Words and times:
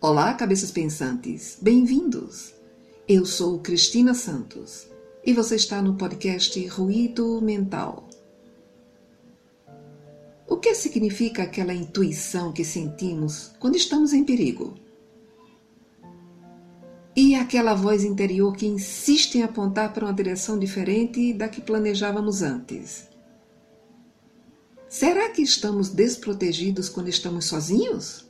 Olá, 0.00 0.32
cabeças 0.32 0.70
pensantes, 0.70 1.58
bem-vindos! 1.60 2.54
Eu 3.08 3.26
sou 3.26 3.58
Cristina 3.58 4.14
Santos 4.14 4.86
e 5.26 5.32
você 5.32 5.56
está 5.56 5.82
no 5.82 5.96
podcast 5.96 6.64
Ruído 6.68 7.42
Mental. 7.42 8.08
O 10.46 10.56
que 10.56 10.72
significa 10.76 11.42
aquela 11.42 11.74
intuição 11.74 12.52
que 12.52 12.64
sentimos 12.64 13.50
quando 13.58 13.74
estamos 13.74 14.12
em 14.12 14.22
perigo? 14.22 14.76
E 17.16 17.34
aquela 17.34 17.74
voz 17.74 18.04
interior 18.04 18.54
que 18.54 18.66
insiste 18.66 19.38
em 19.38 19.42
apontar 19.42 19.92
para 19.92 20.04
uma 20.04 20.14
direção 20.14 20.56
diferente 20.60 21.32
da 21.32 21.48
que 21.48 21.60
planejávamos 21.60 22.40
antes? 22.40 23.08
Será 24.88 25.28
que 25.30 25.42
estamos 25.42 25.88
desprotegidos 25.88 26.88
quando 26.88 27.08
estamos 27.08 27.46
sozinhos? 27.46 28.27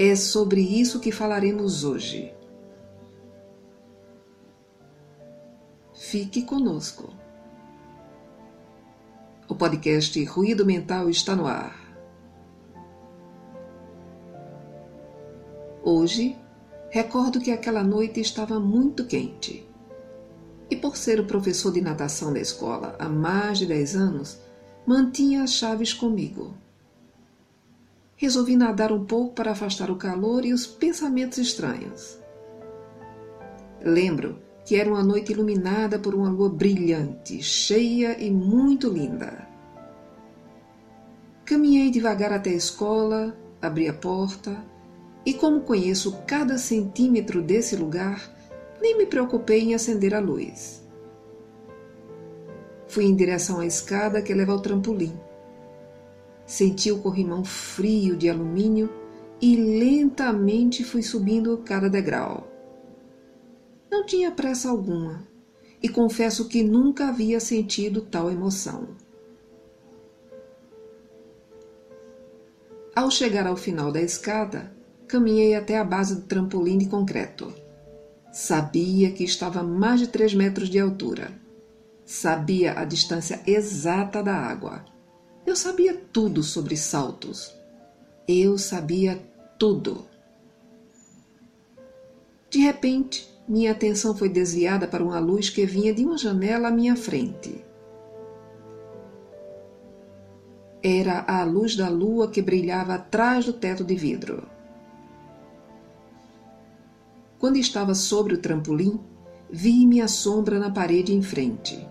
É 0.00 0.14
sobre 0.14 0.60
isso 0.60 1.00
que 1.00 1.10
falaremos 1.10 1.82
hoje. 1.82 2.32
Fique 5.92 6.42
conosco. 6.42 7.12
O 9.48 9.56
podcast 9.56 10.24
Ruído 10.24 10.64
Mental 10.64 11.10
está 11.10 11.34
no 11.34 11.48
ar. 11.48 11.76
Hoje, 15.82 16.38
recordo 16.90 17.40
que 17.40 17.50
aquela 17.50 17.82
noite 17.82 18.20
estava 18.20 18.60
muito 18.60 19.04
quente. 19.04 19.68
E 20.70 20.76
por 20.76 20.96
ser 20.96 21.18
o 21.18 21.26
professor 21.26 21.72
de 21.72 21.80
natação 21.80 22.32
da 22.32 22.38
escola 22.38 22.94
há 23.00 23.08
mais 23.08 23.58
de 23.58 23.66
10 23.66 23.96
anos, 23.96 24.38
mantinha 24.86 25.42
as 25.42 25.54
chaves 25.54 25.92
comigo. 25.92 26.56
Resolvi 28.18 28.56
nadar 28.56 28.90
um 28.90 29.04
pouco 29.04 29.32
para 29.32 29.52
afastar 29.52 29.92
o 29.92 29.96
calor 29.96 30.44
e 30.44 30.52
os 30.52 30.66
pensamentos 30.66 31.38
estranhos. 31.38 32.18
Lembro 33.80 34.40
que 34.64 34.74
era 34.74 34.90
uma 34.90 35.04
noite 35.04 35.30
iluminada 35.30 36.00
por 36.00 36.16
uma 36.16 36.28
lua 36.28 36.48
brilhante, 36.50 37.40
cheia 37.40 38.18
e 38.20 38.28
muito 38.28 38.88
linda. 38.88 39.46
Caminhei 41.44 41.92
devagar 41.92 42.32
até 42.32 42.50
a 42.50 42.54
escola, 42.54 43.38
abri 43.62 43.88
a 43.88 43.94
porta 43.94 44.64
e, 45.24 45.32
como 45.32 45.60
conheço 45.60 46.18
cada 46.26 46.58
centímetro 46.58 47.40
desse 47.40 47.76
lugar, 47.76 48.34
nem 48.82 48.98
me 48.98 49.06
preocupei 49.06 49.60
em 49.60 49.74
acender 49.76 50.12
a 50.12 50.18
luz. 50.18 50.84
Fui 52.88 53.04
em 53.04 53.14
direção 53.14 53.60
à 53.60 53.66
escada 53.66 54.20
que 54.20 54.34
leva 54.34 54.52
ao 54.52 54.60
trampolim. 54.60 55.27
Senti 56.48 56.90
o 56.90 56.98
corrimão 56.98 57.44
frio 57.44 58.16
de 58.16 58.28
alumínio 58.28 58.90
e 59.40 59.54
lentamente 59.54 60.82
fui 60.82 61.02
subindo 61.02 61.58
cada 61.58 61.88
degrau. 61.88 62.48
Não 63.88 64.04
tinha 64.04 64.32
pressa 64.32 64.68
alguma 64.68 65.28
e 65.80 65.88
confesso 65.88 66.48
que 66.48 66.64
nunca 66.64 67.10
havia 67.10 67.38
sentido 67.38 68.00
tal 68.00 68.28
emoção. 68.28 68.88
Ao 72.96 73.08
chegar 73.12 73.46
ao 73.46 73.56
final 73.56 73.92
da 73.92 74.00
escada, 74.00 74.74
caminhei 75.06 75.54
até 75.54 75.78
a 75.78 75.84
base 75.84 76.16
do 76.16 76.22
trampolim 76.22 76.78
de 76.78 76.86
concreto. 76.86 77.54
Sabia 78.32 79.12
que 79.12 79.22
estava 79.22 79.60
a 79.60 79.64
mais 79.64 80.00
de 80.00 80.08
três 80.08 80.34
metros 80.34 80.68
de 80.68 80.80
altura 80.80 81.30
Sabia 82.10 82.72
a 82.72 82.86
distância 82.86 83.38
exata 83.46 84.22
da 84.22 84.34
água. 84.34 84.82
Eu 85.48 85.56
sabia 85.56 85.98
tudo 86.12 86.42
sobre 86.42 86.76
saltos. 86.76 87.56
Eu 88.28 88.58
sabia 88.58 89.18
tudo. 89.58 90.04
De 92.50 92.58
repente, 92.58 93.26
minha 93.48 93.72
atenção 93.72 94.14
foi 94.14 94.28
desviada 94.28 94.86
para 94.86 95.02
uma 95.02 95.18
luz 95.18 95.48
que 95.48 95.64
vinha 95.64 95.94
de 95.94 96.04
uma 96.04 96.18
janela 96.18 96.68
à 96.68 96.70
minha 96.70 96.94
frente. 96.94 97.64
Era 100.82 101.24
a 101.26 101.42
luz 101.44 101.74
da 101.74 101.88
lua 101.88 102.30
que 102.30 102.42
brilhava 102.42 102.96
atrás 102.96 103.46
do 103.46 103.54
teto 103.54 103.82
de 103.82 103.94
vidro. 103.94 104.46
Quando 107.38 107.56
estava 107.56 107.94
sobre 107.94 108.34
o 108.34 108.38
trampolim, 108.38 109.00
vi 109.48 109.86
minha 109.86 110.08
sombra 110.08 110.58
na 110.58 110.70
parede 110.70 111.14
em 111.14 111.22
frente. 111.22 111.88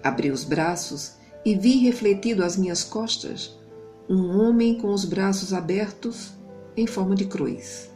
Abri 0.00 0.30
os 0.30 0.44
braços 0.44 1.17
e 1.48 1.54
vi 1.54 1.78
refletido 1.78 2.44
às 2.44 2.58
minhas 2.58 2.84
costas 2.84 3.58
um 4.06 4.38
homem 4.38 4.76
com 4.76 4.92
os 4.92 5.06
braços 5.06 5.54
abertos 5.54 6.34
em 6.76 6.86
forma 6.86 7.14
de 7.14 7.24
cruz. 7.24 7.90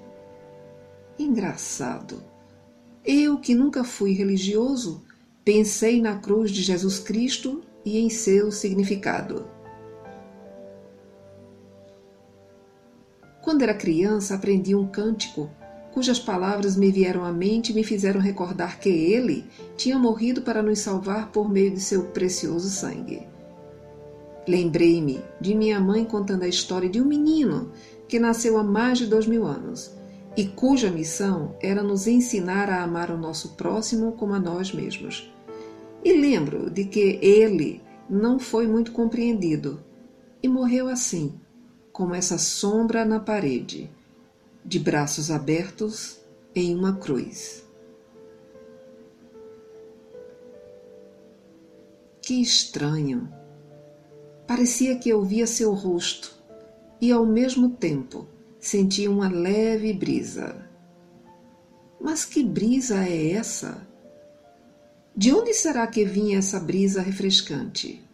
Engraçado. 1.19 2.23
Eu, 3.05 3.39
que 3.39 3.55
nunca 3.55 3.85
fui 3.85 4.15
religioso, 4.15 5.05
pensei 5.45 6.01
na 6.01 6.17
cruz 6.17 6.51
de 6.51 6.63
Jesus 6.63 6.99
Cristo 6.99 7.61
e 7.85 7.99
em 7.99 8.09
seu 8.09 8.51
significado. 8.51 9.47
Quando 13.43 13.61
era 13.61 13.75
criança, 13.75 14.35
aprendi 14.35 14.75
um 14.75 14.87
cântico 14.87 15.51
cujas 15.93 16.19
palavras 16.19 16.75
me 16.75 16.91
vieram 16.91 17.23
à 17.23 17.31
mente 17.31 17.71
e 17.71 17.75
me 17.75 17.85
fizeram 17.85 18.19
recordar 18.19 18.81
que 18.81 18.89
ele 18.89 19.45
tinha 19.77 19.99
morrido 19.99 20.41
para 20.41 20.63
nos 20.63 20.79
salvar 20.79 21.31
por 21.31 21.51
meio 21.51 21.71
de 21.71 21.81
seu 21.81 22.05
precioso 22.05 22.71
sangue. 22.71 23.31
Lembrei-me 24.47 25.21
de 25.41 25.55
minha 25.55 25.81
mãe 25.81 26.05
contando 26.05 26.43
a 26.43 26.49
história 26.49 26.89
de 26.89 27.01
um 27.01 27.05
menino 27.05 27.71
que 28.09 28.19
nasceu 28.19 28.59
há 28.59 28.65
mais 28.65 28.99
de 28.99 29.07
dois 29.07 29.27
mil 29.27 29.47
anos 29.47 29.93
e 30.37 30.47
cuja 30.47 30.91
missão 30.91 31.55
era 31.61 31.83
nos 31.83 32.07
ensinar 32.07 32.69
a 32.69 32.83
amar 32.83 33.11
o 33.11 33.19
nosso 33.19 33.51
próximo 33.51 34.13
como 34.13 34.35
a 34.35 34.41
nós 34.41 34.73
mesmos. 34.73 35.33
E 36.05 36.13
lembro 36.13 36.71
de 36.71 36.85
que 36.85 37.19
ele 37.23 37.81
não 38.09 38.39
foi 38.39 38.67
muito 38.67 38.93
compreendido 38.93 39.81
e 40.43 40.49
morreu 40.49 40.89
assim, 40.89 41.39
como 41.93 42.15
essa 42.15 42.39
sombra 42.39 43.05
na 43.05 43.21
parede 43.21 43.91
de 44.65 44.79
braços 44.79 45.31
abertos 45.31 46.19
em 46.55 46.75
uma 46.75 46.97
cruz. 46.97 47.65
Que 52.21 52.41
estranho! 52.41 53.42
Parecia 54.55 54.99
que 54.99 55.09
eu 55.09 55.25
via 55.25 55.47
seu 55.47 55.73
rosto 55.73 56.37
e, 57.01 57.11
ao 57.11 57.25
mesmo 57.25 57.71
tempo, 57.71 58.27
sentia 58.61 59.11
uma 59.11 59.27
leve 59.27 59.95
brisa. 59.95 60.69
Mas 61.99 62.27
que 62.27 62.45
brisa 62.45 63.03
é 63.03 63.31
essa? 63.31 63.89
De 65.17 65.33
onde 65.33 65.55
será 65.55 65.87
que 65.87 66.05
vinha 66.05 66.37
essa 66.37 66.61
brisa 66.61 67.01
refrescante? 67.01 68.05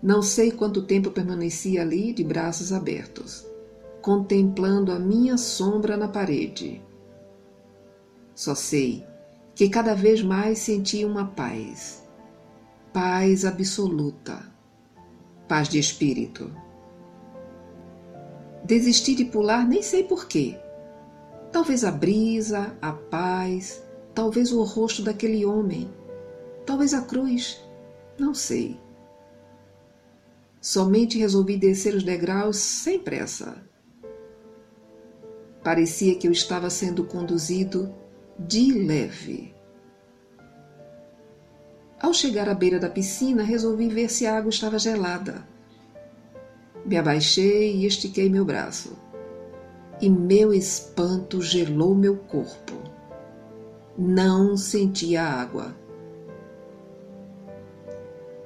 Não 0.00 0.22
sei 0.22 0.52
quanto 0.52 0.86
tempo 0.86 1.10
permaneci 1.10 1.76
ali 1.76 2.12
de 2.12 2.22
braços 2.22 2.72
abertos 2.72 3.44
contemplando 4.00 4.92
a 4.92 5.00
minha 5.00 5.36
sombra 5.36 5.96
na 5.96 6.06
parede. 6.06 6.80
Só 8.36 8.54
sei 8.54 9.04
que 9.56 9.68
cada 9.68 9.94
vez 9.94 10.22
mais 10.22 10.60
senti 10.60 11.04
uma 11.04 11.24
paz, 11.24 12.06
paz 13.00 13.44
absoluta, 13.44 14.44
paz 15.46 15.68
de 15.68 15.78
espírito. 15.78 16.50
Desisti 18.64 19.14
de 19.14 19.24
pular, 19.24 19.64
nem 19.64 19.82
sei 19.82 20.02
porquê. 20.02 20.58
Talvez 21.52 21.84
a 21.84 21.92
brisa, 21.92 22.76
a 22.82 22.92
paz, 22.92 23.80
talvez 24.12 24.52
o 24.52 24.64
rosto 24.64 25.00
daquele 25.00 25.46
homem, 25.46 25.88
talvez 26.66 26.92
a 26.92 27.00
cruz, 27.00 27.62
não 28.18 28.34
sei. 28.34 28.76
Somente 30.60 31.18
resolvi 31.18 31.56
descer 31.56 31.94
os 31.94 32.02
degraus 32.02 32.56
sem 32.56 32.98
pressa 32.98 33.64
Parecia 35.62 36.16
que 36.16 36.26
eu 36.26 36.32
estava 36.32 36.68
sendo 36.68 37.04
conduzido 37.04 37.94
de 38.36 38.72
leve. 38.72 39.57
Ao 42.08 42.14
chegar 42.14 42.48
à 42.48 42.54
beira 42.54 42.78
da 42.78 42.88
piscina, 42.88 43.42
resolvi 43.42 43.86
ver 43.90 44.08
se 44.08 44.24
a 44.24 44.38
água 44.38 44.48
estava 44.48 44.78
gelada. 44.78 45.46
Me 46.82 46.96
abaixei 46.96 47.76
e 47.76 47.84
estiquei 47.84 48.30
meu 48.30 48.46
braço. 48.46 48.96
E 50.00 50.08
meu 50.08 50.54
espanto 50.54 51.42
gelou 51.42 51.94
meu 51.94 52.16
corpo. 52.16 52.72
Não 53.98 54.56
sentia 54.56 55.22
água. 55.22 55.76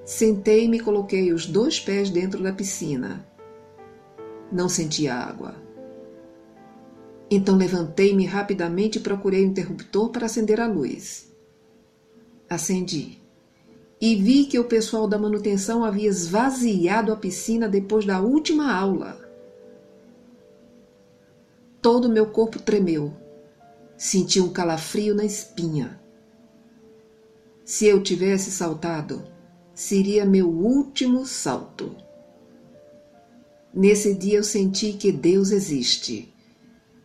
Sentei-me 0.04 0.78
e 0.78 0.80
coloquei 0.80 1.32
os 1.32 1.46
dois 1.46 1.78
pés 1.78 2.10
dentro 2.10 2.42
da 2.42 2.52
piscina. 2.52 3.24
Não 4.50 4.68
sentia 4.68 5.14
água. 5.14 5.54
Então 7.30 7.56
levantei-me 7.56 8.26
rapidamente 8.26 8.98
e 8.98 9.02
procurei 9.02 9.44
o 9.44 9.46
interruptor 9.46 10.08
para 10.08 10.26
acender 10.26 10.60
a 10.60 10.66
luz. 10.66 11.32
Acendi 12.50 13.21
e 14.02 14.16
vi 14.16 14.44
que 14.44 14.58
o 14.58 14.64
pessoal 14.64 15.06
da 15.06 15.16
manutenção 15.16 15.82
havia 15.82 16.10
esvaziado 16.10 17.10
a 17.10 17.16
piscina 17.16 17.68
depois 17.68 18.04
da 18.04 18.20
última 18.20 18.70
aula. 18.70 19.22
todo 21.82 22.08
meu 22.08 22.26
corpo 22.26 22.60
tremeu. 22.60 23.12
Senti 23.98 24.40
um 24.40 24.48
calafrio 24.48 25.14
na 25.14 25.24
espinha. 25.24 26.00
Se 27.64 27.86
eu 27.86 28.00
tivesse 28.00 28.52
saltado, 28.52 29.22
seria 29.74 30.24
meu 30.24 30.48
último 30.48 31.26
salto. 31.26 31.96
Nesse 33.74 34.14
dia 34.14 34.38
eu 34.38 34.44
senti 34.44 34.92
que 34.92 35.10
Deus 35.10 35.50
existe, 35.50 36.32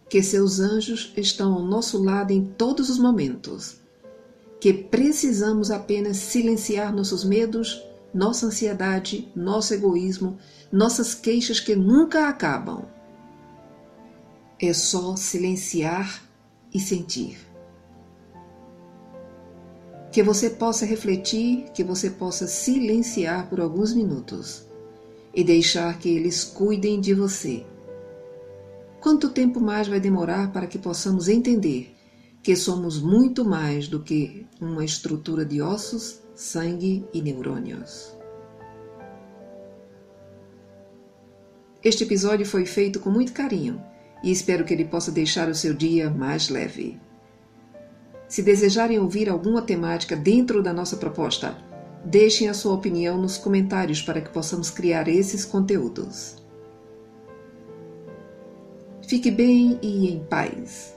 que 0.09 0.21
seus 0.21 0.59
anjos 0.59 1.11
estão 1.17 1.53
ao 1.53 1.63
nosso 1.63 2.01
lado 2.03 2.31
em 2.31 2.45
todos 2.45 2.89
os 2.89 2.99
momentos, 2.99 3.77
que 4.59 4.74
precisamos 4.74 5.69
apenas 5.69 6.18
silenciar 6.18 6.94
nossos 6.94 7.24
medos, 7.24 7.83
nossa 8.13 8.48
ansiedade, 8.48 9.31
nosso 9.36 9.74
egoísmo, 9.74 10.38
nossas 10.71 11.13
queixas 11.13 11.59
que 11.59 11.75
nunca 11.75 12.27
acabam. 12.27 12.86
É 14.59 14.74
só 14.74 15.15
silenciar 15.15 16.24
e 16.74 16.80
sentir. 16.80 17.38
Que 20.12 20.24
você 20.24 20.50
possa 20.50 20.86
refletir, 20.86 21.65
que 21.75 21.83
você 21.83 22.09
possa 22.09 22.48
silenciar 22.48 23.48
por 23.50 23.59
alguns 23.59 23.94
minutos 23.94 24.65
e 25.33 25.44
deixar 25.44 26.00
que 26.00 26.09
eles 26.09 26.44
cuidem 26.44 27.00
de 27.00 27.13
você. 27.13 27.63
Quanto 29.00 29.30
tempo 29.30 29.59
mais 29.59 29.88
vai 29.88 30.00
demorar 30.00 30.51
para 30.51 30.65
que 30.65 30.80
possamos 30.80 31.27
entender 31.27 31.96
que 32.47 32.55
somos 32.55 32.97
muito 33.01 33.44
mais 33.44 33.89
do 33.89 33.99
que 33.99 34.47
uma 34.61 34.85
estrutura 34.85 35.44
de 35.44 35.61
ossos, 35.61 36.21
sangue 36.33 37.05
e 37.13 37.21
neurônios? 37.21 38.17
Este 41.83 42.05
episódio 42.05 42.45
foi 42.45 42.65
feito 42.65 43.01
com 43.01 43.09
muito 43.09 43.33
carinho 43.33 43.83
e 44.23 44.31
espero 44.31 44.63
que 44.63 44.73
ele 44.73 44.85
possa 44.85 45.11
deixar 45.11 45.49
o 45.49 45.53
seu 45.53 45.73
dia 45.73 46.09
mais 46.09 46.47
leve. 46.47 46.97
Se 48.29 48.41
desejarem 48.41 48.97
ouvir 48.97 49.27
alguma 49.27 49.61
temática 49.61 50.15
dentro 50.15 50.63
da 50.63 50.71
nossa 50.71 50.95
proposta, 50.95 51.57
deixem 52.05 52.47
a 52.47 52.53
sua 52.53 52.75
opinião 52.75 53.21
nos 53.21 53.38
comentários 53.38 54.01
para 54.01 54.21
que 54.21 54.29
possamos 54.29 54.69
criar 54.69 55.09
esses 55.09 55.44
conteúdos. 55.44 56.38
Fique 59.05 59.29
bem 59.29 59.77
e 59.81 60.13
em 60.13 60.23
paz. 60.23 60.96